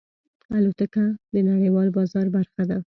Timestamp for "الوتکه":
0.55-1.03